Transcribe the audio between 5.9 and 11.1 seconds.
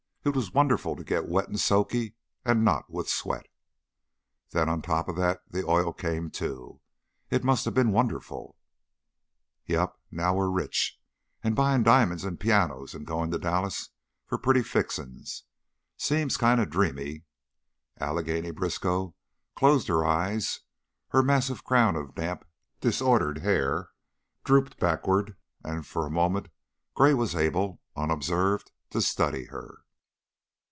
came, too. It must have been wonderful." "Yep. Now we're rich.